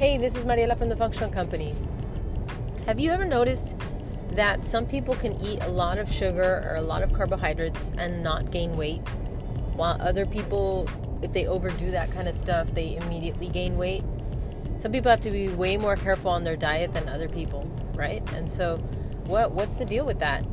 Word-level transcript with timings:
Hey, 0.00 0.16
this 0.16 0.34
is 0.34 0.46
Mariela 0.46 0.78
from 0.78 0.88
the 0.88 0.96
Functional 0.96 1.28
Company. 1.28 1.74
Have 2.86 2.98
you 2.98 3.10
ever 3.10 3.26
noticed 3.26 3.76
that 4.30 4.64
some 4.64 4.86
people 4.86 5.14
can 5.14 5.38
eat 5.42 5.62
a 5.62 5.68
lot 5.68 5.98
of 5.98 6.10
sugar 6.10 6.66
or 6.66 6.76
a 6.76 6.80
lot 6.80 7.02
of 7.02 7.12
carbohydrates 7.12 7.92
and 7.98 8.22
not 8.22 8.50
gain 8.50 8.78
weight, 8.78 9.06
while 9.76 10.00
other 10.00 10.24
people, 10.24 10.88
if 11.20 11.34
they 11.34 11.46
overdo 11.46 11.90
that 11.90 12.10
kind 12.12 12.28
of 12.28 12.34
stuff, 12.34 12.72
they 12.72 12.96
immediately 12.96 13.50
gain 13.50 13.76
weight? 13.76 14.02
Some 14.78 14.90
people 14.90 15.10
have 15.10 15.20
to 15.20 15.30
be 15.30 15.50
way 15.50 15.76
more 15.76 15.96
careful 15.96 16.30
on 16.30 16.44
their 16.44 16.56
diet 16.56 16.94
than 16.94 17.06
other 17.06 17.28
people, 17.28 17.70
right? 17.92 18.22
And 18.32 18.48
so, 18.48 18.78
what 19.26 19.52
what's 19.52 19.76
the 19.76 19.84
deal 19.84 20.06
with 20.06 20.20
that? 20.20 20.46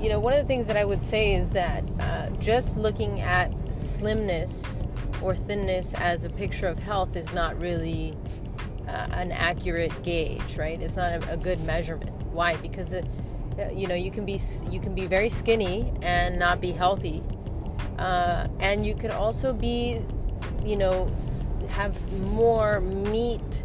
You 0.00 0.08
know, 0.08 0.20
one 0.20 0.32
of 0.32 0.38
the 0.38 0.48
things 0.48 0.68
that 0.68 0.76
I 0.78 0.86
would 0.86 1.02
say 1.02 1.34
is 1.34 1.50
that 1.50 1.84
uh, 2.00 2.30
just 2.38 2.78
looking 2.78 3.20
at 3.20 3.52
slimness 3.78 4.84
or 5.20 5.34
thinness 5.34 5.94
as 5.94 6.24
a 6.24 6.30
picture 6.30 6.66
of 6.66 6.78
health 6.78 7.16
is 7.16 7.32
not 7.32 7.60
really 7.60 8.16
uh, 8.88 9.08
an 9.12 9.32
accurate 9.32 10.02
gauge, 10.02 10.56
right? 10.56 10.80
It's 10.80 10.96
not 10.96 11.12
a, 11.12 11.32
a 11.32 11.36
good 11.36 11.60
measurement. 11.64 12.10
Why? 12.32 12.56
Because 12.56 12.92
it, 12.92 13.06
uh, 13.58 13.68
you 13.70 13.86
know 13.86 13.94
you 13.94 14.10
can 14.10 14.24
be 14.24 14.40
you 14.68 14.80
can 14.80 14.94
be 14.94 15.06
very 15.06 15.28
skinny 15.28 15.92
and 16.02 16.38
not 16.38 16.60
be 16.60 16.72
healthy, 16.72 17.22
uh, 17.98 18.48
and 18.60 18.86
you 18.86 18.94
can 18.94 19.10
also 19.10 19.52
be, 19.52 20.00
you 20.64 20.76
know, 20.76 21.12
have 21.68 22.12
more 22.30 22.80
meat 22.80 23.64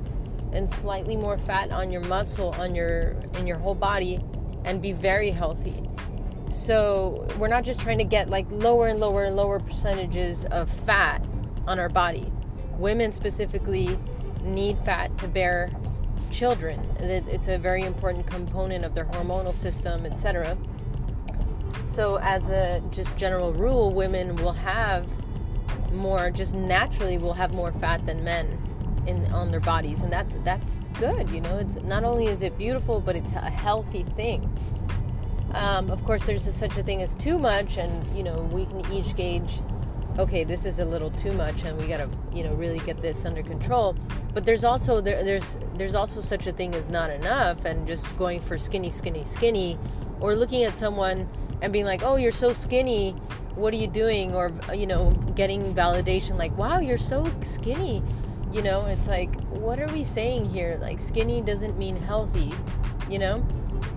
and 0.52 0.70
slightly 0.70 1.16
more 1.16 1.38
fat 1.38 1.71
on 1.71 1.91
your 1.91 2.02
muscle 2.02 2.54
on 2.60 2.76
your 2.76 3.16
in 3.38 3.48
your 3.48 3.58
whole 3.58 3.76
body, 3.76 4.20
and 4.66 4.82
be 4.82 4.91
very 4.91 5.32
healthy. 5.32 5.90
So 6.49 7.26
we're 7.40 7.48
not 7.48 7.63
just 7.63 7.80
trying 7.80 7.98
to 7.98 8.04
get 8.04 8.30
like 8.30 8.46
lower 8.52 8.88
and 8.88 8.99
lower 8.99 9.24
and 9.24 9.35
lower 9.35 9.60
percentages 9.60 10.46
of 10.46 10.70
fat 10.70 11.26
on 11.66 11.80
our 11.80 11.90
body. 11.90 12.32
Women 12.77 13.12
specifically 13.12 13.98
need 14.44 14.77
fat 14.80 15.18
to 15.20 15.27
bear 15.27 15.72
children. 16.32 16.80
It's 16.99 17.48
a 17.48 17.58
very 17.58 17.84
important 17.84 18.27
component 18.27 18.84
of 18.86 18.94
their 18.94 19.05
hormonal 19.05 19.54
system, 19.54 20.05
etc. 20.05 20.58
So, 21.86 22.18
as 22.18 22.49
a 22.49 22.82
just 22.91 23.16
general 23.18 23.54
rule, 23.54 23.94
women 23.94 24.36
will 24.38 24.54
have 24.54 25.08
more, 25.91 26.32
just 26.32 26.55
naturally, 26.55 27.18
will 27.18 27.34
have 27.34 27.54
more 27.54 27.71
fat 27.74 28.05
than 28.05 28.24
men 28.24 28.60
in 29.05 29.26
on 29.34 29.52
their 29.52 29.60
bodies, 29.60 30.02
and 30.02 30.12
that's 30.12 30.36
that's 30.44 30.90
good. 30.90 31.30
You 31.30 31.41
know, 31.41 31.58
it's 31.58 31.76
not 31.77 32.04
only 32.04 32.27
is 32.27 32.41
it 32.41 32.58
beautiful, 32.58 32.99
but 32.99 33.16
it's 33.16 33.32
a 33.32 33.49
healthy 33.49 34.04
thing. 34.04 34.49
Um, 35.54 35.91
of 35.91 36.04
course, 36.04 36.26
there's 36.26 36.48
a, 36.48 36.54
such 36.54 36.77
a 36.77 36.84
thing 36.84 37.04
as 37.04 37.14
too 37.14 37.38
much, 37.38 37.77
and 37.77 38.18
you 38.18 38.24
know, 38.24 38.41
we 38.52 38.66
can 38.66 38.91
each 38.91 39.16
gauge 39.16 39.60
okay, 40.19 40.43
this 40.43 40.65
is 40.65 40.79
a 40.79 40.85
little 40.85 41.09
too 41.11 41.33
much, 41.33 41.63
and 41.63 41.79
we 41.79 41.87
got 41.87 41.97
to, 41.97 42.09
you 42.31 42.43
know, 42.43 42.53
really 42.53 42.79
get 42.79 43.01
this 43.01 43.25
under 43.25 43.43
control. 43.43 43.95
But 44.33 44.45
there's 44.45 44.63
also 44.63 45.01
there, 45.01 45.23
there's 45.23 45.57
there's 45.75 45.95
also 45.95 46.21
such 46.21 46.47
a 46.47 46.51
thing 46.51 46.75
as 46.75 46.89
not 46.89 47.09
enough, 47.09 47.65
and 47.65 47.87
just 47.87 48.15
going 48.17 48.39
for 48.39 48.57
skinny, 48.57 48.89
skinny, 48.89 49.23
skinny, 49.23 49.77
or 50.19 50.35
looking 50.35 50.63
at 50.63 50.77
someone 50.77 51.29
and 51.61 51.71
being 51.71 51.85
like, 51.85 52.03
oh, 52.03 52.15
you're 52.15 52.31
so 52.31 52.53
skinny, 52.53 53.11
what 53.55 53.73
are 53.73 53.77
you 53.77 53.87
doing? 53.87 54.35
Or 54.35 54.51
you 54.73 54.87
know, 54.87 55.11
getting 55.35 55.73
validation 55.73 56.37
like, 56.37 56.55
wow, 56.57 56.79
you're 56.79 56.97
so 56.97 57.29
skinny. 57.41 58.03
You 58.51 58.61
know, 58.61 58.85
it's 58.85 59.07
like, 59.07 59.34
what 59.45 59.79
are 59.79 59.87
we 59.87 60.03
saying 60.03 60.51
here? 60.51 60.77
Like, 60.79 60.99
skinny 60.99 61.41
doesn't 61.41 61.75
mean 61.75 61.95
healthy, 61.97 62.53
you 63.09 63.17
know? 63.17 63.43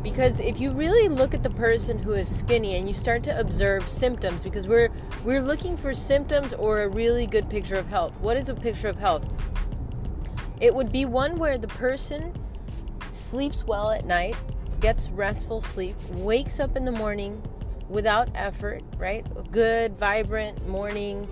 because 0.02 0.38
if 0.38 0.60
you 0.60 0.70
really 0.70 1.08
look 1.08 1.34
at 1.34 1.42
the 1.42 1.50
person 1.50 1.98
who 1.98 2.12
is 2.12 2.34
skinny 2.34 2.76
and 2.76 2.86
you 2.86 2.94
start 2.94 3.24
to 3.24 3.38
observe 3.38 3.88
symptoms 3.88 4.44
because 4.44 4.68
we're 4.68 4.88
we're 5.26 5.42
looking 5.42 5.76
for 5.76 5.92
symptoms 5.92 6.54
or 6.54 6.84
a 6.84 6.88
really 6.88 7.26
good 7.26 7.50
picture 7.50 7.74
of 7.74 7.88
health. 7.88 8.16
What 8.20 8.36
is 8.36 8.48
a 8.48 8.54
picture 8.54 8.86
of 8.86 8.96
health? 8.96 9.26
It 10.60 10.72
would 10.72 10.92
be 10.92 11.04
one 11.04 11.36
where 11.36 11.58
the 11.58 11.66
person 11.66 12.32
sleeps 13.10 13.64
well 13.64 13.90
at 13.90 14.04
night 14.04 14.36
gets 14.80 15.10
restful 15.10 15.60
sleep 15.60 15.96
wakes 16.10 16.60
up 16.60 16.76
in 16.76 16.84
the 16.84 16.92
morning 16.92 17.42
without 17.88 18.28
effort 18.36 18.84
right? 18.98 19.26
A 19.36 19.42
good 19.42 19.98
vibrant 19.98 20.68
morning 20.68 21.28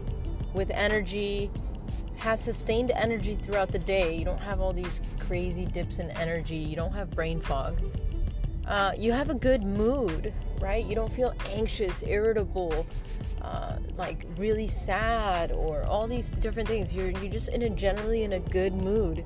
with 0.54 0.70
energy 0.70 1.48
has 2.16 2.40
sustained 2.42 2.90
energy 2.90 3.36
throughout 3.36 3.70
the 3.70 3.78
day. 3.78 4.16
You 4.16 4.24
don't 4.24 4.40
have 4.40 4.60
all 4.60 4.72
these 4.72 5.02
crazy 5.20 5.66
dips 5.66 6.00
in 6.00 6.10
energy. 6.12 6.56
You 6.56 6.74
don't 6.74 6.92
have 6.94 7.10
brain 7.10 7.40
fog. 7.40 7.80
Uh, 8.66 8.92
you 8.98 9.12
have 9.12 9.30
a 9.30 9.34
good 9.34 9.62
mood, 9.62 10.32
right? 10.64 10.86
You 10.86 10.94
don't 10.94 11.12
feel 11.12 11.34
anxious, 11.50 12.02
irritable, 12.02 12.86
uh, 13.42 13.76
like 13.96 14.24
really 14.38 14.66
sad, 14.66 15.52
or 15.52 15.84
all 15.84 16.08
these 16.08 16.30
different 16.30 16.66
things. 16.66 16.94
You're 16.94 17.10
you're 17.10 17.30
just 17.30 17.50
in 17.50 17.62
a 17.62 17.68
generally 17.68 18.22
in 18.22 18.32
a 18.32 18.40
good 18.40 18.74
mood, 18.74 19.24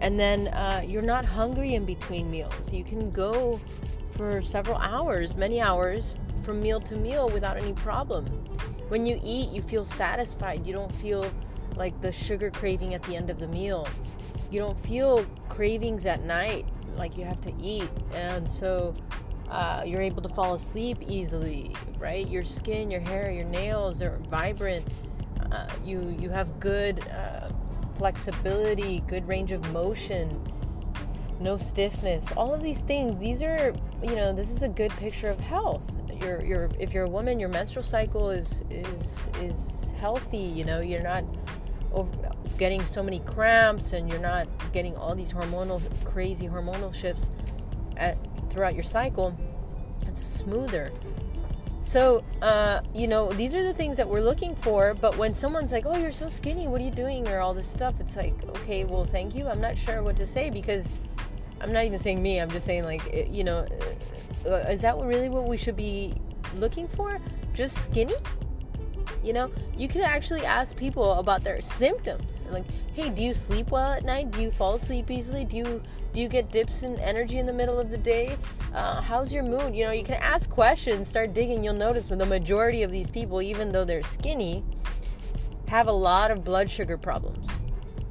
and 0.00 0.18
then 0.18 0.48
uh, 0.48 0.82
you're 0.84 1.08
not 1.14 1.24
hungry 1.24 1.74
in 1.74 1.84
between 1.84 2.28
meals. 2.28 2.72
You 2.72 2.82
can 2.82 3.12
go 3.12 3.60
for 4.10 4.42
several 4.42 4.76
hours, 4.78 5.36
many 5.36 5.60
hours, 5.60 6.16
from 6.42 6.60
meal 6.60 6.80
to 6.80 6.96
meal 6.96 7.28
without 7.28 7.56
any 7.56 7.72
problem. 7.72 8.26
When 8.88 9.06
you 9.06 9.20
eat, 9.22 9.50
you 9.50 9.62
feel 9.62 9.84
satisfied. 9.84 10.66
You 10.66 10.72
don't 10.72 10.94
feel 10.94 11.30
like 11.76 12.00
the 12.00 12.10
sugar 12.10 12.50
craving 12.50 12.94
at 12.94 13.02
the 13.04 13.14
end 13.14 13.30
of 13.30 13.38
the 13.38 13.48
meal. 13.48 13.88
You 14.50 14.58
don't 14.58 14.78
feel 14.84 15.24
cravings 15.48 16.04
at 16.04 16.22
night 16.22 16.66
like 16.96 17.16
you 17.16 17.24
have 17.24 17.40
to 17.40 17.52
eat 17.60 17.88
and 18.14 18.48
so 18.48 18.94
uh, 19.54 19.84
you're 19.86 20.02
able 20.02 20.20
to 20.20 20.28
fall 20.28 20.54
asleep 20.54 20.98
easily 21.06 21.72
right? 21.98 22.28
Your 22.28 22.44
skin 22.44 22.90
your 22.90 23.00
hair 23.00 23.30
your 23.30 23.44
nails 23.44 24.02
are 24.02 24.18
vibrant. 24.28 24.84
Uh, 25.52 25.68
you 25.84 26.16
you 26.18 26.28
have 26.30 26.58
good 26.58 27.06
uh, 27.08 27.48
flexibility 27.94 29.00
good 29.06 29.26
range 29.28 29.52
of 29.52 29.72
motion 29.72 30.42
no 31.40 31.56
stiffness 31.56 32.32
all 32.32 32.52
of 32.52 32.62
these 32.62 32.80
things. 32.80 33.18
These 33.18 33.42
are 33.42 33.74
you 34.02 34.16
know 34.16 34.32
this 34.32 34.50
is 34.50 34.62
a 34.64 34.68
good 34.68 34.90
picture 34.92 35.28
of 35.28 35.38
health. 35.38 35.88
You're, 36.20 36.44
you're 36.44 36.70
if 36.78 36.92
you're 36.92 37.04
a 37.04 37.10
woman 37.10 37.38
your 37.38 37.48
menstrual 37.48 37.84
cycle 37.84 38.30
is 38.30 38.64
is 38.70 39.28
is 39.40 39.94
healthy 39.98 40.38
you 40.38 40.64
know? 40.64 40.80
You're 40.80 41.02
not 41.02 41.24
over, 41.92 42.10
getting 42.58 42.84
so 42.84 43.02
many 43.04 43.20
cramps 43.20 43.92
and 43.92 44.08
you're 44.10 44.20
not 44.20 44.48
getting 44.72 44.96
all 44.96 45.14
these 45.14 45.32
hormonal 45.32 45.80
crazy 46.04 46.48
hormonal 46.48 46.92
shifts 46.92 47.30
at, 47.96 48.18
throughout 48.54 48.74
your 48.74 48.82
cycle 48.84 49.36
it's 50.06 50.22
smoother. 50.22 50.92
So 51.80 52.24
uh, 52.40 52.80
you 52.94 53.06
know 53.08 53.32
these 53.32 53.54
are 53.54 53.62
the 53.62 53.74
things 53.74 53.98
that 53.98 54.08
we're 54.08 54.22
looking 54.22 54.56
for 54.56 54.94
but 54.94 55.18
when 55.18 55.34
someone's 55.34 55.72
like 55.72 55.84
oh 55.84 55.96
you're 55.96 56.12
so 56.12 56.30
skinny 56.30 56.66
what 56.66 56.80
are 56.80 56.84
you 56.84 56.90
doing? 56.90 57.28
or 57.28 57.40
all 57.40 57.52
this 57.52 57.68
stuff 57.68 58.00
it's 58.00 58.16
like 58.16 58.34
okay 58.60 58.84
well 58.84 59.04
thank 59.04 59.34
you. 59.34 59.46
I'm 59.46 59.60
not 59.60 59.76
sure 59.76 60.02
what 60.02 60.16
to 60.16 60.26
say 60.26 60.48
because 60.48 60.88
i'm 61.60 61.72
not 61.72 61.84
even 61.84 61.98
saying 61.98 62.20
me 62.20 62.40
i'm 62.40 62.50
just 62.50 62.66
saying 62.66 62.84
like 62.84 63.28
you 63.30 63.44
know 63.44 63.64
uh, 64.46 64.56
is 64.68 64.82
that 64.82 64.96
really 64.98 65.28
what 65.28 65.48
we 65.48 65.56
should 65.56 65.76
be 65.76 66.14
looking 66.56 66.88
for? 66.88 67.18
Just 67.54 67.84
skinny 67.84 68.14
you 69.22 69.32
know, 69.32 69.50
you 69.76 69.88
can 69.88 70.02
actually 70.02 70.44
ask 70.44 70.76
people 70.76 71.14
about 71.14 71.42
their 71.42 71.60
symptoms. 71.60 72.42
Like, 72.50 72.64
hey, 72.92 73.10
do 73.10 73.22
you 73.22 73.34
sleep 73.34 73.70
well 73.70 73.92
at 73.92 74.04
night? 74.04 74.30
Do 74.30 74.42
you 74.42 74.50
fall 74.50 74.74
asleep 74.74 75.10
easily? 75.10 75.44
Do 75.44 75.56
you 75.56 75.82
do 76.12 76.20
you 76.20 76.28
get 76.28 76.52
dips 76.52 76.84
in 76.84 76.96
energy 77.00 77.38
in 77.38 77.46
the 77.46 77.52
middle 77.52 77.80
of 77.80 77.90
the 77.90 77.98
day? 77.98 78.38
Uh, 78.72 79.00
how's 79.00 79.34
your 79.34 79.42
mood? 79.42 79.74
You 79.74 79.86
know, 79.86 79.90
you 79.90 80.04
can 80.04 80.14
ask 80.14 80.48
questions, 80.48 81.08
start 81.08 81.34
digging. 81.34 81.64
You'll 81.64 81.74
notice 81.74 82.08
when 82.08 82.20
the 82.20 82.26
majority 82.26 82.84
of 82.84 82.92
these 82.92 83.10
people, 83.10 83.42
even 83.42 83.72
though 83.72 83.84
they're 83.84 84.04
skinny, 84.04 84.62
have 85.66 85.88
a 85.88 85.92
lot 85.92 86.30
of 86.30 86.44
blood 86.44 86.70
sugar 86.70 86.96
problems. 86.96 87.64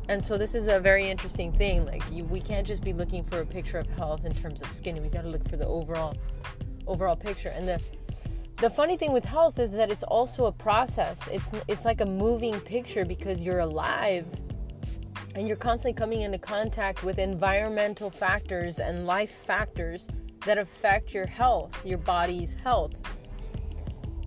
And 0.09 0.21
so 0.21 0.37
this 0.37 0.53
is 0.53 0.67
a 0.67 0.81
very 0.81 1.09
interesting 1.09 1.53
thing. 1.53 1.85
Like, 1.85 2.03
you, 2.11 2.25
we 2.25 2.41
can't 2.41 2.67
just 2.67 2.83
be 2.83 2.91
looking 2.91 3.23
for 3.23 3.39
a 3.39 3.45
picture 3.45 3.77
of 3.77 3.87
health 3.91 4.25
in 4.25 4.33
terms 4.33 4.61
of 4.61 4.73
skinny. 4.73 4.99
We 4.99 5.07
got 5.07 5.21
to 5.21 5.29
look 5.29 5.47
for 5.47 5.55
the 5.55 5.65
overall 5.65 6.17
overall 6.85 7.15
picture. 7.15 7.53
And 7.55 7.65
the 7.65 7.81
the 8.57 8.69
funny 8.69 8.97
thing 8.97 9.11
with 9.11 9.25
health 9.25 9.59
is 9.59 9.73
that 9.73 9.91
it's 9.91 10.03
also 10.03 10.45
a 10.45 10.51
process. 10.51 11.27
It's 11.27 11.51
it's 11.67 11.85
like 11.85 12.01
a 12.01 12.05
moving 12.05 12.59
picture 12.61 13.05
because 13.05 13.43
you're 13.43 13.59
alive 13.59 14.25
and 15.35 15.47
you're 15.47 15.57
constantly 15.57 15.97
coming 15.97 16.21
into 16.21 16.37
contact 16.37 17.03
with 17.03 17.17
environmental 17.17 18.09
factors 18.09 18.79
and 18.79 19.05
life 19.05 19.31
factors 19.31 20.07
that 20.45 20.57
affect 20.57 21.13
your 21.13 21.25
health, 21.25 21.85
your 21.85 21.97
body's 21.97 22.53
health. 22.53 22.93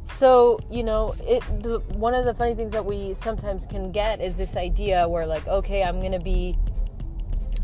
So, 0.02 0.58
you 0.70 0.82
know, 0.82 1.14
it 1.20 1.40
the 1.62 1.80
one 1.94 2.14
of 2.14 2.24
the 2.24 2.34
funny 2.34 2.54
things 2.54 2.72
that 2.72 2.84
we 2.84 3.14
sometimes 3.14 3.66
can 3.66 3.92
get 3.92 4.20
is 4.20 4.36
this 4.36 4.56
idea 4.56 5.08
where 5.08 5.26
like, 5.26 5.46
okay, 5.46 5.82
I'm 5.82 6.00
going 6.00 6.12
to 6.12 6.20
be 6.20 6.56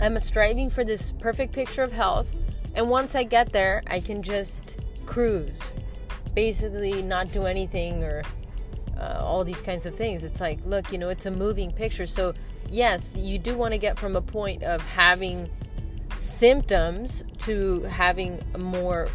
I'm 0.00 0.19
striving 0.19 0.69
for 0.69 0.85
this 0.85 1.12
perfect 1.12 1.53
picture 1.53 1.82
of 1.82 1.93
health, 1.93 2.37
and 2.75 2.91
once 2.91 3.15
I 3.15 3.23
get 3.25 3.53
there, 3.53 3.82
I 3.87 4.00
can 4.00 4.23
just 4.23 4.79
cruise 5.06 5.75
basically 6.34 7.02
not 7.02 7.32
do 7.32 7.44
anything 7.44 8.02
or 8.02 8.23
uh, 8.99 9.19
all 9.20 9.44
these 9.44 9.62
kinds 9.62 9.87
of 9.87 9.94
things. 9.94 10.25
It's 10.25 10.40
like, 10.40 10.58
look, 10.64 10.93
you 10.93 10.99
know, 10.99 11.08
it's 11.08 11.26
a 11.26 11.31
moving 11.31 11.73
picture. 11.73 12.06
So, 12.06 12.34
yes, 12.70 13.14
you 13.17 13.38
do 13.38 13.56
want 13.56 13.73
to 13.73 13.79
get 13.79 13.99
from 13.99 14.17
a 14.17 14.23
point 14.23 14.62
of 14.62 14.81
having 14.81 15.50
symptoms 16.19 17.25
to 17.38 17.82
having 17.82 18.40
a 18.55 18.58
more 18.58 19.08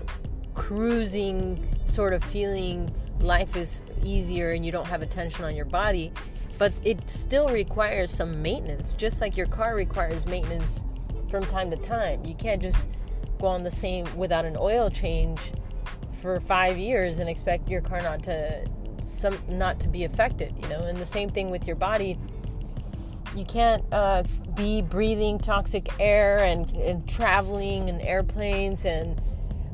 cruising 0.54 1.66
sort 1.86 2.14
of 2.14 2.24
feeling 2.24 2.94
life 3.19 3.56
is 3.56 3.81
easier 4.04 4.52
and 4.52 4.66
you 4.66 4.72
don't 4.72 4.88
have 4.88 5.02
a 5.02 5.06
tension 5.06 5.46
on 5.46 5.56
your 5.56 5.66
body. 5.66 6.12
but 6.58 6.74
it 6.84 7.08
still 7.08 7.50
requires 7.50 8.10
some 8.10 8.42
maintenance, 8.42 8.96
just 8.96 9.22
like 9.22 9.38
your 9.38 9.46
car 9.46 9.75
requires 9.75 10.25
maintenance 10.25 10.84
from 11.30 11.46
time 11.46 11.69
to 11.69 11.78
time. 11.78 12.25
You 12.25 12.34
can't 12.34 12.62
just 12.62 12.90
go 13.40 13.46
on 13.46 13.64
the 13.64 13.72
same 13.72 14.08
without 14.18 14.44
an 14.44 14.58
oil 14.60 14.90
change 14.90 15.54
for 16.22 16.40
five 16.40 16.78
years 16.78 17.19
and 17.19 17.30
expect 17.30 17.69
your 17.69 17.81
car 17.81 18.02
not 18.02 18.24
to 18.24 18.68
some 19.02 19.38
not 19.48 19.80
to 19.81 19.88
be 19.88 20.04
affected. 20.04 20.54
You 20.62 20.68
know, 20.69 20.81
and 20.81 20.98
the 20.98 21.06
same 21.06 21.30
thing 21.30 21.50
with 21.50 21.68
your 21.68 21.75
body. 21.75 22.18
You 23.36 23.46
can't 23.46 23.84
uh, 23.92 24.24
be 24.56 24.81
breathing 24.81 25.38
toxic 25.38 25.88
air 26.00 26.40
and, 26.40 26.69
and 26.78 27.08
traveling 27.08 27.88
in 27.88 28.02
airplanes 28.02 28.86
and 28.86 29.22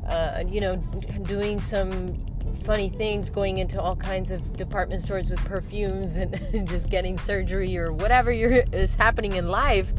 uh, 0.08 0.44
you 0.46 0.60
know 0.60 0.76
doing 1.22 1.60
some 1.60 2.24
funny 2.62 2.88
things 2.88 3.30
going 3.30 3.58
into 3.58 3.80
all 3.80 3.96
kinds 3.96 4.30
of 4.30 4.56
department 4.56 5.02
stores 5.02 5.30
with 5.30 5.42
perfumes 5.44 6.16
and, 6.16 6.38
just 6.68 6.88
getting 6.88 7.18
surgery 7.18 7.76
or 7.76 7.92
whatever 7.92 8.30
is 8.30 8.94
happening 8.96 9.34
in 9.36 9.48
life 9.48 9.92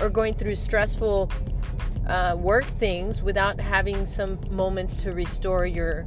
or 0.00 0.08
going 0.08 0.34
through 0.34 0.54
stressful 0.54 1.30
uh, 2.10 2.36
work 2.36 2.64
things 2.64 3.22
without 3.22 3.60
having 3.60 4.04
some 4.04 4.38
moments 4.50 4.96
to 4.96 5.12
restore 5.12 5.66
your 5.66 6.04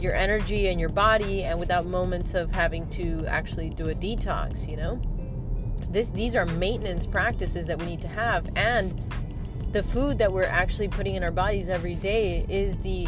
your 0.00 0.14
energy 0.14 0.68
and 0.68 0.80
your 0.80 0.88
body 0.88 1.44
and 1.44 1.58
without 1.60 1.86
moments 1.86 2.34
of 2.34 2.50
having 2.50 2.88
to 2.90 3.24
actually 3.26 3.70
do 3.70 3.90
a 3.90 3.94
detox 3.94 4.68
you 4.68 4.76
know 4.76 5.00
this 5.90 6.10
these 6.10 6.34
are 6.34 6.46
maintenance 6.46 7.06
practices 7.06 7.66
that 7.66 7.78
we 7.78 7.86
need 7.86 8.00
to 8.00 8.08
have 8.08 8.48
and 8.56 9.00
the 9.72 9.82
food 9.82 10.18
that 10.18 10.32
we're 10.32 10.44
actually 10.44 10.88
putting 10.88 11.14
in 11.14 11.22
our 11.22 11.30
bodies 11.30 11.68
every 11.68 11.94
day 11.94 12.44
is 12.48 12.76
the 12.78 13.06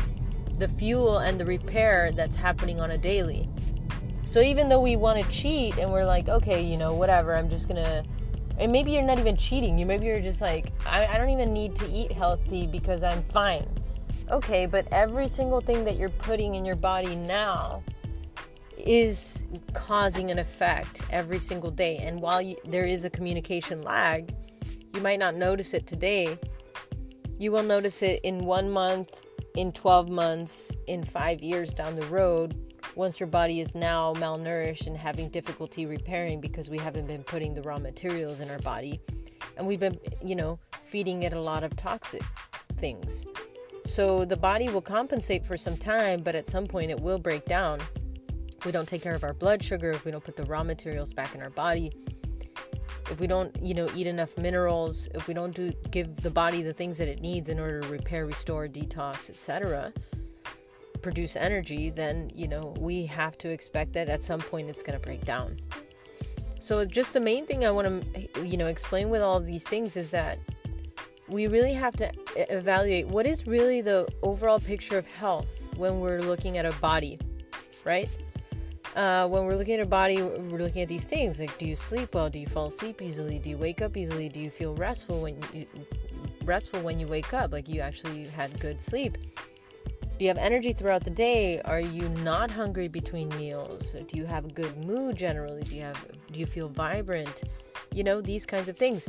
the 0.59 0.69
fuel 0.69 1.19
and 1.19 1.39
the 1.39 1.45
repair 1.45 2.13
that's 2.13 2.37
happening 2.37 2.81
on 2.81 2.91
a 2.91 2.99
daily. 2.99 3.49
So 4.23 4.41
even 4.41 4.69
though 4.69 4.81
we 4.81 4.97
want 4.97 5.23
to 5.23 5.31
cheat 5.31 5.77
and 5.79 5.93
we're 5.93 6.05
like, 6.05 6.29
okay, 6.29 6.63
you 6.63 6.77
know, 6.77 6.95
whatever, 6.95 7.35
I'm 7.35 7.49
just 7.49 7.69
gonna, 7.69 8.03
and 8.59 8.73
maybe 8.73 8.93
you're 8.93 9.03
not 9.03 9.19
even 9.19 9.37
cheating. 9.37 9.79
You 9.79 9.87
maybe 9.87 10.07
you're 10.07 10.21
just 10.21 10.41
like, 10.41 10.73
I, 10.87 11.07
I 11.07 11.19
don't 11.19 11.31
even 11.31 11.53
need 11.53 11.77
to 11.77 11.89
eat 11.91 12.13
healthy 12.13 12.67
because 12.67 13.03
I'm 13.03 13.23
fine. 13.23 13.69
Okay, 14.31 14.67
but 14.67 14.89
every 14.91 15.29
single 15.29 15.61
thing 15.61 15.85
that 15.85 15.97
you're 15.97 16.09
putting 16.09 16.55
in 16.55 16.65
your 16.65 16.77
body 16.77 17.15
now 17.15 17.83
is 18.77 19.45
causing 19.73 20.31
an 20.31 20.39
effect 20.39 21.03
every 21.11 21.39
single 21.39 21.71
day. 21.71 21.99
And 21.99 22.21
while 22.21 22.43
you, 22.43 22.57
there 22.65 22.87
is 22.87 23.05
a 23.05 23.11
communication 23.11 23.83
lag, 23.83 24.35
you 24.95 25.01
might 25.01 25.19
not 25.19 25.35
notice 25.35 25.75
it 25.75 25.87
today. 25.87 26.39
You 27.39 27.53
will 27.53 27.63
notice 27.63 28.03
it 28.03 28.21
in 28.25 28.45
one 28.45 28.71
month, 28.71 29.27
in 29.55 29.73
12 29.73 30.09
months, 30.09 30.75
in 30.87 31.05
five 31.05 31.43
years 31.43 31.73
down 31.73 31.97
the 31.97 32.07
road, 32.07 32.66
once 32.97 33.21
your 33.21 33.27
body 33.27 33.61
is 33.61 33.75
now 33.75 34.15
malnourished 34.15 34.87
and 34.87 34.97
having 34.97 35.29
difficulty 35.29 35.85
repairing 35.85 36.41
because 36.41 36.71
we 36.71 36.79
haven't 36.79 37.07
been 37.07 37.23
putting 37.23 37.53
the 37.53 37.61
raw 37.63 37.79
materials 37.79 38.41
in 38.41 38.51
our 38.51 38.59
body 38.61 38.99
and 39.59 39.67
we've 39.67 39.81
been, 39.81 39.99
you 40.25 40.35
know, 40.35 40.59
feeding 40.83 41.23
it 41.23 41.35
a 41.35 41.41
lot 41.41 41.63
of 41.63 41.77
toxic 41.77 42.23
things. 42.79 43.27
So 43.85 44.25
the 44.25 44.37
body 44.37 44.71
will 44.71 44.81
compensate 44.81 45.47
for 45.47 45.59
some 45.59 45.77
time, 45.77 46.23
but 46.23 46.35
at 46.35 46.49
some 46.49 46.67
point 46.67 46.91
it 46.91 46.99
will 46.99 47.19
break 47.19 47.45
down. 47.45 47.81
We 48.65 48.73
don't 48.73 48.89
take 48.89 49.03
care 49.03 49.15
of 49.15 49.23
our 49.23 49.35
blood 49.35 49.63
sugar, 49.63 49.91
if 49.91 50.05
we 50.05 50.11
don't 50.11 50.25
put 50.25 50.37
the 50.37 50.45
raw 50.45 50.65
materials 50.65 51.13
back 51.13 51.35
in 51.35 51.43
our 51.43 51.51
body, 51.51 51.93
if 53.11 53.21
we 53.21 53.27
don't 53.27 53.55
you 53.63 53.75
know 53.75 53.89
eat 53.95 54.09
enough 54.09 54.37
minerals 54.37 55.09
if 55.15 55.29
we 55.29 55.35
don't 55.35 55.55
do 55.55 55.73
give 55.93 56.17
the 56.17 56.31
body 56.31 56.61
the 56.61 56.73
things 56.73 56.99
that 56.99 57.07
it 57.07 57.21
needs 57.21 57.49
in 57.49 57.61
order 57.61 57.81
to 57.81 57.89
repair 57.89 58.27
restore 58.27 58.67
detox 58.67 59.31
etc 59.31 59.93
produce 61.07 61.37
energy 61.37 61.89
then 61.89 62.29
you 62.35 62.49
know 62.49 62.75
we 62.81 63.07
have 63.07 63.39
to 63.39 63.49
expect 63.49 63.93
that 63.93 64.09
at 64.09 64.25
some 64.25 64.41
point 64.41 64.69
it's 64.69 64.83
going 64.83 64.99
to 65.01 65.07
break 65.07 65.25
down 65.25 65.57
so 66.59 66.85
just 66.85 67.13
the 67.13 67.21
main 67.21 67.47
thing 67.47 67.65
i 67.65 67.71
want 67.71 67.87
to 67.87 68.45
you 68.45 68.57
know 68.57 68.67
explain 68.67 69.09
with 69.09 69.23
all 69.23 69.39
these 69.39 69.63
things 69.63 69.97
is 69.97 70.11
that 70.11 70.37
we 71.29 71.47
really 71.47 71.73
have 71.73 71.95
to 71.95 72.11
evaluate 72.53 73.07
what 73.07 73.25
is 73.25 73.47
really 73.47 73.81
the 73.81 74.05
overall 74.23 74.59
picture 74.59 74.99
of 74.99 75.07
health 75.07 75.73
when 75.77 76.01
we're 76.01 76.21
looking 76.21 76.59
at 76.59 76.67
a 76.67 76.73
body 76.81 77.17
right 77.85 78.11
uh, 78.97 79.29
when 79.29 79.45
we're 79.45 79.57
looking 79.57 79.75
at 79.75 79.81
our 79.81 79.85
body, 79.85 80.23
we're 80.23 80.59
looking 80.59 80.81
at 80.81 80.89
these 80.89 81.05
things 81.05 81.39
like 81.39 81.59
do 81.59 81.67
you 81.67 81.77
sleep 81.77 82.15
well? 82.15 82.31
Do 82.31 82.39
you 82.39 82.47
fall 82.47 82.69
asleep 82.69 83.03
easily? 83.03 83.39
Do 83.39 83.51
you 83.51 83.59
wake 83.59 83.83
up 83.83 83.95
easily? 83.95 84.31
Do 84.31 84.41
you 84.41 84.49
feel 84.49 84.75
restful 84.75 85.21
when 85.21 85.37
you 85.53 85.67
restful 86.47 86.81
when 86.81 86.99
you 86.99 87.07
wake 87.07 87.35
up? 87.35 87.53
Like 87.53 87.69
you 87.69 87.83
actually 87.83 88.25
had 88.25 88.59
good 88.59 88.81
sleep. 88.81 89.19
Do 90.19 90.25
you 90.25 90.29
have 90.29 90.39
energy 90.39 90.73
throughout 90.73 91.05
the 91.05 91.11
day? 91.11 91.61
Are 91.63 91.81
you 91.81 92.09
not 92.09 92.51
hungry 92.51 92.89
between 92.89 93.29
meals? 93.37 93.97
Do 94.09 94.17
you 94.17 94.25
have 94.25 94.47
a 94.47 94.49
good 94.49 94.85
mood 94.85 95.17
generally? 95.17 95.63
Do 95.63 95.77
you 95.77 95.83
have 95.83 96.07
do 96.33 96.41
you 96.41 96.47
feel 96.47 96.69
vibrant? 96.69 97.45
You 97.93 98.05
know, 98.05 98.21
these 98.21 98.47
kinds 98.47 98.69
of 98.69 98.77
things. 98.77 99.09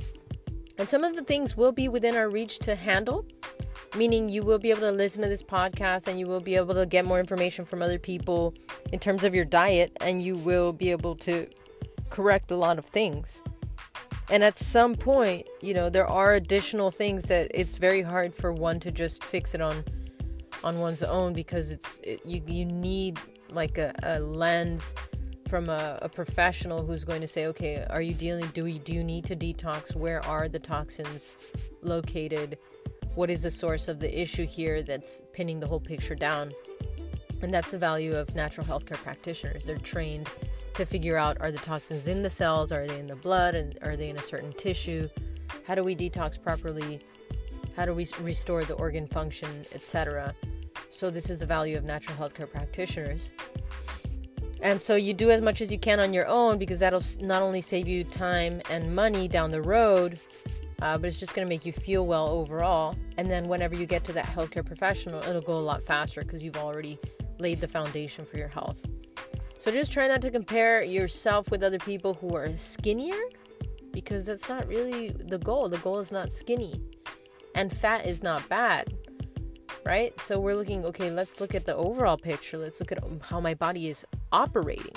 And 0.78 0.88
some 0.88 1.04
of 1.04 1.16
the 1.16 1.24
things 1.24 1.58
will 1.58 1.72
be 1.72 1.88
within 1.88 2.16
our 2.16 2.30
reach 2.30 2.60
to 2.60 2.76
handle 2.76 3.26
meaning 3.96 4.30
you 4.30 4.44
will 4.44 4.60
be 4.60 4.70
able 4.70 4.82
to 4.82 4.92
listen 4.92 5.22
to 5.24 5.30
this 5.30 5.44
podcast 5.44 6.08
and 6.08 6.20
you 6.20 6.28
will 6.28 6.40
be 6.40 6.56
able 6.56 6.76
to 6.76 6.86
get 6.86 7.06
more 7.06 7.20
information 7.20 7.66
from 7.66 7.82
other 7.82 8.00
people 8.00 8.54
in 8.92 9.00
terms 9.00 9.24
of 9.24 9.34
your 9.34 9.46
diet 9.46 9.96
and 10.02 10.22
you 10.22 10.36
will 10.36 10.74
be 10.74 10.92
able 10.92 11.16
to 11.16 11.48
correct 12.10 12.52
a 12.52 12.56
lot 12.56 12.78
of 12.78 12.86
things. 12.86 13.44
And 14.30 14.44
at 14.44 14.58
some 14.58 14.96
point, 14.96 15.48
you 15.62 15.74
know, 15.74 15.90
there 15.90 16.08
are 16.08 16.34
additional 16.34 16.92
things 16.92 17.24
that 17.26 17.50
it's 17.54 17.78
very 17.78 18.02
hard 18.02 18.36
for 18.36 18.52
one 18.52 18.80
to 18.82 18.92
just 18.92 19.24
fix 19.24 19.56
it 19.56 19.62
on 19.62 19.86
on 20.64 20.80
one's 20.80 21.04
own 21.04 21.34
because 21.34 21.72
it's 21.72 22.00
it, 22.04 22.22
you 22.26 22.42
you 22.46 22.66
need 22.66 23.20
like 23.52 23.78
a, 23.78 23.94
a 24.04 24.20
lens 24.20 24.96
from 25.48 25.70
a, 25.70 25.98
a, 26.02 26.10
professional 26.10 26.86
who's 26.86 27.06
going 27.06 27.22
to 27.22 27.28
say, 27.28 27.46
okay, 27.46 27.86
are 27.90 28.02
you 28.02 28.14
dealing? 28.14 28.48
Do 28.48 28.66
you 28.66 28.80
do 28.80 28.94
you 28.94 29.04
need 29.04 29.26
to 29.26 29.36
detox? 29.36 29.96
Where 29.96 30.26
are 30.26 30.50
the 30.50 30.60
toxins 30.60 31.34
located? 31.82 32.58
what 33.18 33.32
is 33.32 33.42
the 33.42 33.50
source 33.50 33.88
of 33.88 34.00
the 34.00 34.22
issue 34.22 34.46
here 34.46 34.84
that's 34.84 35.24
pinning 35.34 35.60
the 35.60 35.66
whole 35.66 35.80
picture 35.80 36.14
down. 36.14 36.52
And 37.42 37.52
that's 37.52 37.72
the 37.72 37.80
value 37.80 38.16
of 38.16 38.36
natural 38.36 38.66
healthcare 38.68 38.98
practitioners. 38.98 39.66
They're 39.66 39.80
trained 39.80 40.30
to 40.76 40.86
figure 40.86 41.18
out 41.18 41.42
are 41.42 41.52
the 41.52 41.58
toxins 41.58 42.08
in 42.08 42.22
the 42.22 42.30
cells, 42.30 42.72
are 42.72 42.86
they 42.86 43.00
in 43.00 43.08
the 43.08 43.16
blood, 43.16 43.56
and 43.56 43.76
are 43.82 43.98
they 43.98 44.10
in 44.10 44.18
a 44.18 44.22
certain 44.22 44.54
tissue? 44.54 45.10
How 45.66 45.74
do 45.74 45.84
we 45.84 45.96
detox 45.96 46.40
properly? 46.40 47.00
How 47.78 47.86
do 47.86 47.94
we 47.94 48.08
restore 48.22 48.66
the 48.66 48.74
organ 48.74 49.08
function, 49.08 49.64
etc.? 49.72 50.34
So, 50.90 51.12
this 51.12 51.30
is 51.30 51.38
the 51.38 51.46
value 51.46 51.78
of 51.78 51.84
natural 51.84 52.18
healthcare 52.18 52.50
practitioners. 52.50 53.32
And 54.62 54.82
so, 54.82 54.96
you 54.96 55.14
do 55.14 55.30
as 55.30 55.42
much 55.42 55.62
as 55.62 55.72
you 55.72 55.78
can 55.78 56.00
on 56.00 56.12
your 56.12 56.26
own 56.26 56.58
because 56.58 56.80
that'll 56.80 57.04
not 57.22 57.44
only 57.44 57.62
save 57.62 57.88
you 57.88 58.04
time 58.04 58.64
and 58.72 58.96
money 58.96 59.28
down 59.28 59.52
the 59.52 59.62
road, 59.62 60.20
uh, 60.82 60.98
but 60.98 61.06
it's 61.06 61.20
just 61.20 61.36
going 61.36 61.46
to 61.46 61.50
make 61.50 61.68
you 61.68 61.72
feel 61.72 62.08
well 62.08 62.28
overall. 62.30 62.96
And 63.18 63.30
then 63.30 63.48
whenever 63.48 63.76
you 63.76 63.86
get 63.86 64.04
to 64.06 64.14
that 64.14 64.26
healthcare 64.26 64.66
professional, 64.66 65.22
it'll 65.22 65.42
go 65.42 65.58
a 65.58 65.60
lot 65.60 65.84
faster 65.84 66.22
because 66.22 66.44
you've 66.44 66.58
already 66.58 66.98
laid 67.38 67.62
the 67.62 67.68
foundation 67.68 68.26
for 68.26 68.38
your 68.38 68.48
health. 68.48 68.84
So 69.60 69.72
just 69.72 69.92
try 69.92 70.08
not 70.08 70.22
to 70.24 70.32
compare 70.32 70.82
yourself 70.82 71.52
with 71.52 71.62
other 71.62 71.80
people 71.80 72.16
who 72.16 72.36
are 72.36 72.56
skinnier 72.58 73.20
because 73.92 74.26
that's 74.26 74.50
not 74.50 74.68
really 74.68 75.10
the 75.10 75.38
goal. 75.40 75.70
The 75.70 75.80
goal 75.80 76.00
is 76.00 76.12
not 76.12 76.32
skinny, 76.32 76.80
and 77.58 77.76
fat 77.76 78.06
is 78.06 78.22
not 78.22 78.48
bad, 78.48 78.94
right? 79.84 80.18
So 80.22 80.40
we're 80.40 80.56
looking, 80.56 80.86
okay, 80.86 81.10
let's 81.10 81.42
look 81.42 81.56
at 81.56 81.66
the 81.66 81.76
overall 81.76 82.16
picture. 82.16 82.56
Let's 82.56 82.80
look 82.80 82.92
at 82.92 83.00
how 83.24 83.40
my 83.40 83.56
body 83.56 83.90
is 83.90 84.06
operating. 84.32 84.94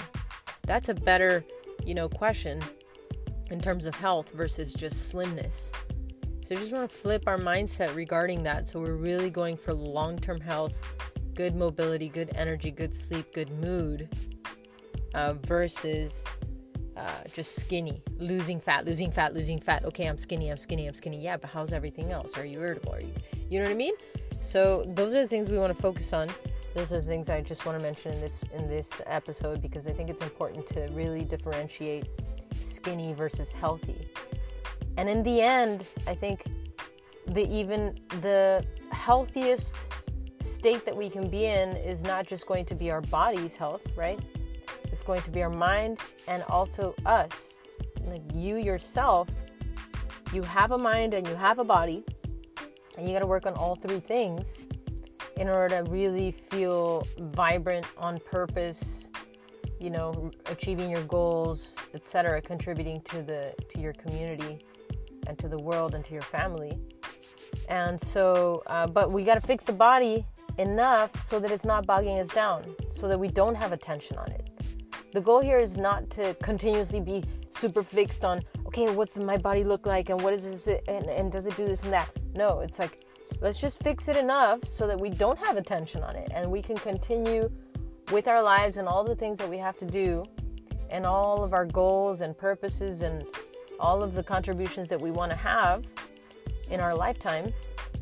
That's 0.67 0.91
a 0.91 0.95
better, 0.95 1.43
you 1.87 1.95
know, 1.95 2.07
question 2.07 2.63
in 3.51 3.61
terms 3.61 3.87
of 3.87 3.95
health 3.95 4.33
versus 4.33 4.75
just 4.75 5.09
slimness. 5.09 5.73
So 6.43 6.55
just 6.55 6.71
want 6.71 6.91
to 6.91 6.95
flip 6.95 7.25
our 7.27 7.39
mindset 7.39 7.95
regarding 7.95 8.43
that. 8.43 8.69
So 8.69 8.79
we're 8.79 8.93
really 8.93 9.31
going 9.31 9.57
for 9.57 9.73
long 9.73 10.19
term 10.19 10.39
health, 10.39 10.83
good 11.35 11.57
mobility, 11.57 12.11
good 12.11 12.31
energy, 12.35 12.71
good 12.71 12.95
sleep, 12.95 13.33
good 13.33 13.51
mood 13.51 14.07
uh, 15.15 15.33
versus 15.47 16.27
uh, 17.01 17.25
just 17.33 17.57
skinny, 17.57 18.03
losing 18.19 18.61
fat, 18.61 18.85
losing 18.85 19.11
fat, 19.11 19.33
losing 19.33 19.59
fat. 19.59 19.85
Okay, 19.87 20.07
I'm 20.07 20.19
skinny, 20.19 20.51
I'm 20.51 20.59
skinny, 20.59 20.87
I'm 20.87 20.95
skinny. 20.95 21.19
Yeah, 21.23 21.39
but 21.39 21.49
how's 21.49 21.73
everything 21.73 22.11
else? 22.11 22.37
Are 22.37 22.45
you 22.45 22.61
irritable? 22.61 22.95
Are 22.95 23.01
you, 23.01 23.13
you 23.49 23.59
know 23.59 23.65
what 23.65 23.73
I 23.73 23.77
mean? 23.77 23.95
So 24.33 24.85
those 24.87 25.15
are 25.15 25.23
the 25.23 25.29
things 25.29 25.49
we 25.49 25.59
want 25.59 25.75
to 25.75 25.81
focus 25.81 26.13
on. 26.13 26.29
Those 26.75 26.93
are 26.93 27.01
the 27.01 27.07
things 27.07 27.31
I 27.31 27.41
just 27.41 27.65
want 27.65 27.79
to 27.79 27.83
mention 27.83 28.13
in 28.13 28.21
this 28.21 28.39
in 28.55 28.69
this 28.69 29.01
episode 29.07 29.63
because 29.63 29.87
I 29.87 29.93
think 29.93 30.11
it's 30.11 30.23
important 30.23 30.67
to 30.69 30.89
really 30.93 31.25
differentiate 31.25 32.07
skinny 32.63 33.13
versus 33.15 33.51
healthy. 33.51 34.09
And 34.99 35.09
in 35.09 35.23
the 35.23 35.41
end, 35.41 35.85
I 36.07 36.15
think 36.15 36.45
the 37.27 37.49
even 37.51 37.99
the 38.21 38.65
healthiest 38.93 39.75
state 40.43 40.85
that 40.85 40.97
we 40.97 41.09
can 41.09 41.29
be 41.29 41.47
in 41.47 41.77
is 41.77 42.03
not 42.03 42.27
just 42.27 42.47
going 42.47 42.67
to 42.67 42.75
be 42.75 42.91
our 42.91 43.01
body's 43.01 43.57
health, 43.57 43.87
right? 43.97 44.21
It's 45.01 45.07
going 45.07 45.23
to 45.23 45.31
be 45.31 45.43
our 45.43 45.49
mind 45.49 45.99
and 46.29 46.43
also 46.51 46.95
us. 47.07 47.61
Like 48.05 48.21
you 48.35 48.57
yourself, 48.57 49.31
you 50.31 50.43
have 50.43 50.73
a 50.73 50.79
mind 50.79 51.15
and 51.15 51.27
you 51.27 51.35
have 51.37 51.59
a 51.59 51.65
body, 51.65 52.05
and 52.99 53.07
you 53.07 53.15
got 53.15 53.21
to 53.21 53.27
work 53.27 53.47
on 53.47 53.55
all 53.55 53.75
three 53.75 54.01
things 54.01 54.61
in 55.39 55.49
order 55.49 55.83
to 55.83 55.91
really 55.91 56.33
feel 56.33 57.07
vibrant 57.19 57.87
on 57.97 58.19
purpose 58.31 59.09
you 59.79 59.89
know, 59.89 60.31
achieving 60.51 60.91
your 60.91 61.05
goals, 61.05 61.75
etc., 61.95 62.43
contributing 62.43 63.01
to 63.05 63.23
the 63.23 63.55
to 63.71 63.81
your 63.81 63.95
community 63.95 64.59
and 65.27 65.39
to 65.39 65.49
the 65.49 65.57
world 65.57 65.95
and 65.95 66.05
to 66.05 66.13
your 66.13 66.21
family. 66.21 66.79
And 67.71 67.99
so, 67.99 68.63
uh, 68.67 68.87
but 68.87 69.11
we 69.11 69.25
got 69.25 69.37
to 69.37 69.41
fix 69.41 69.65
the 69.65 69.73
body 69.73 70.27
enough 70.59 71.23
so 71.23 71.41
that 71.41 71.51
it's 71.51 71.65
not 71.65 71.87
bogging 71.87 72.19
us 72.19 72.29
down, 72.29 72.67
so 72.93 73.09
that 73.09 73.19
we 73.19 73.29
don't 73.29 73.55
have 73.55 73.73
attention 73.73 74.19
on 74.19 74.31
it. 74.33 74.50
The 75.13 75.21
goal 75.21 75.41
here 75.41 75.59
is 75.59 75.77
not 75.77 76.09
to 76.11 76.35
continuously 76.35 77.01
be 77.01 77.25
super 77.49 77.83
fixed 77.83 78.25
on, 78.25 78.43
okay, 78.67 78.95
what's 78.95 79.17
my 79.19 79.37
body 79.37 79.65
look 79.65 79.85
like 79.85 80.09
and 80.09 80.21
what 80.21 80.33
is 80.33 80.45
this 80.45 80.69
and, 80.87 81.07
and 81.07 81.33
does 81.33 81.47
it 81.47 81.57
do 81.57 81.67
this 81.67 81.83
and 81.83 81.93
that. 81.93 82.09
No, 82.35 82.61
it's 82.61 82.79
like, 82.79 83.05
let's 83.41 83.61
just 83.61 83.83
fix 83.83 84.07
it 84.07 84.17
enough 84.17 84.65
so 84.65 84.87
that 84.87 85.01
we 85.01 85.11
don't 85.11 85.39
have 85.39 85.57
attention 85.57 86.05
on 86.05 86.15
it 86.15 86.31
and 86.33 86.49
we 86.49 86.63
can 86.63 86.77
continue 86.77 87.51
with 88.13 88.29
our 88.29 88.41
lives 88.41 88.77
and 88.77 88.87
all 88.87 89.03
the 89.03 89.17
things 89.17 89.37
that 89.39 89.49
we 89.49 89.59
have 89.59 89.77
to 89.79 89.85
do 89.85 90.25
and 90.91 91.05
all 91.05 91.43
of 91.43 91.55
our 91.55 91.65
goals 91.65 92.21
and 92.21 92.39
purposes 92.39 93.03
and 93.03 93.27
all 93.81 94.05
of 94.05 94.15
the 94.15 94.23
contributions 94.23 94.89
that 94.89 95.01
we 95.01 95.11
want 95.11 95.33
to 95.33 95.37
have 95.37 95.85
in 96.71 96.79
our 96.79 96.95
lifetime. 96.95 97.53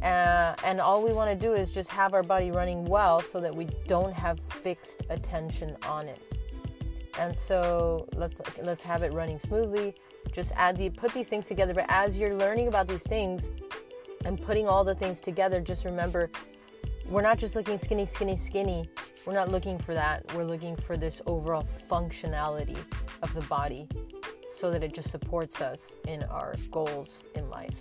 Uh, 0.02 0.54
and 0.62 0.78
all 0.78 1.02
we 1.02 1.14
want 1.14 1.30
to 1.30 1.36
do 1.36 1.54
is 1.54 1.72
just 1.72 1.88
have 1.88 2.12
our 2.12 2.22
body 2.22 2.50
running 2.50 2.84
well 2.84 3.20
so 3.20 3.40
that 3.40 3.54
we 3.54 3.64
don't 3.86 4.12
have 4.12 4.38
fixed 4.40 5.04
attention 5.08 5.74
on 5.86 6.06
it 6.06 6.27
and 7.18 7.34
so 7.34 8.06
let's 8.14 8.40
let's 8.62 8.82
have 8.82 9.02
it 9.02 9.12
running 9.12 9.38
smoothly. 9.38 9.94
Just 10.32 10.52
add 10.56 10.76
the 10.76 10.90
put 10.90 11.12
these 11.12 11.28
things 11.28 11.46
together 11.46 11.74
but 11.74 11.86
as 11.88 12.18
you're 12.18 12.34
learning 12.34 12.68
about 12.68 12.88
these 12.88 13.02
things 13.02 13.50
and 14.24 14.40
putting 14.40 14.68
all 14.68 14.84
the 14.84 14.94
things 14.94 15.20
together 15.20 15.60
just 15.60 15.84
remember 15.84 16.30
we're 17.08 17.22
not 17.22 17.38
just 17.38 17.54
looking 17.56 17.78
skinny 17.78 18.04
skinny 18.04 18.36
skinny. 18.36 18.88
We're 19.24 19.34
not 19.34 19.50
looking 19.50 19.78
for 19.78 19.94
that. 19.94 20.24
We're 20.34 20.44
looking 20.44 20.76
for 20.76 20.96
this 20.96 21.20
overall 21.26 21.66
functionality 21.90 22.76
of 23.22 23.32
the 23.34 23.40
body 23.42 23.88
so 24.50 24.70
that 24.70 24.82
it 24.82 24.92
just 24.92 25.10
supports 25.10 25.60
us 25.60 25.96
in 26.06 26.22
our 26.24 26.54
goals 26.70 27.22
in 27.34 27.48
life. 27.48 27.80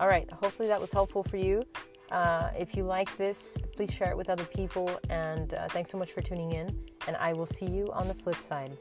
All 0.00 0.08
right. 0.08 0.28
Hopefully 0.32 0.68
that 0.68 0.80
was 0.80 0.90
helpful 0.90 1.22
for 1.22 1.36
you. 1.36 1.62
Uh, 2.10 2.50
if 2.58 2.74
you 2.74 2.84
like 2.84 3.16
this, 3.16 3.56
please 3.74 3.92
share 3.92 4.10
it 4.10 4.16
with 4.16 4.28
other 4.28 4.44
people. 4.44 4.90
And 5.08 5.54
uh, 5.54 5.68
thanks 5.68 5.90
so 5.90 5.98
much 5.98 6.12
for 6.12 6.20
tuning 6.22 6.52
in. 6.52 6.76
And 7.06 7.16
I 7.16 7.32
will 7.32 7.46
see 7.46 7.66
you 7.66 7.90
on 7.92 8.08
the 8.08 8.14
flip 8.14 8.42
side. 8.42 8.76